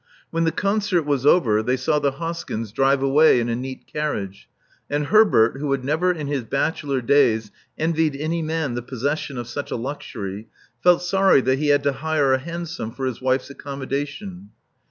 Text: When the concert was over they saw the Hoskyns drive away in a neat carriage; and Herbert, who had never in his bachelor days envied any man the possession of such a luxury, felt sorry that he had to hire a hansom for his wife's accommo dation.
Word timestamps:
When 0.31 0.45
the 0.45 0.51
concert 0.51 1.03
was 1.03 1.27
over 1.27 1.61
they 1.61 1.77
saw 1.77 1.99
the 1.99 2.13
Hoskyns 2.13 2.73
drive 2.73 3.03
away 3.03 3.39
in 3.39 3.49
a 3.49 3.55
neat 3.55 3.85
carriage; 3.85 4.49
and 4.89 5.05
Herbert, 5.05 5.59
who 5.59 5.71
had 5.73 5.83
never 5.85 6.11
in 6.11 6.25
his 6.25 6.43
bachelor 6.43 7.01
days 7.03 7.51
envied 7.77 8.15
any 8.15 8.41
man 8.41 8.73
the 8.73 8.81
possession 8.81 9.37
of 9.37 9.47
such 9.47 9.69
a 9.69 9.75
luxury, 9.75 10.47
felt 10.81 11.03
sorry 11.03 11.41
that 11.41 11.59
he 11.59 11.67
had 11.67 11.83
to 11.83 11.91
hire 11.93 12.33
a 12.33 12.39
hansom 12.39 12.91
for 12.93 13.05
his 13.05 13.21
wife's 13.21 13.51
accommo 13.53 13.85
dation. 13.87 14.47